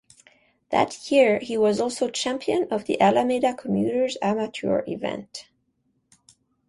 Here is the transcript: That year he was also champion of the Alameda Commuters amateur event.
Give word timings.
That 0.71 1.11
year 1.11 1.37
he 1.37 1.59
was 1.59 1.79
also 1.79 2.09
champion 2.09 2.67
of 2.71 2.85
the 2.85 2.99
Alameda 2.99 3.53
Commuters 3.53 4.17
amateur 4.19 4.81
event. 4.87 5.47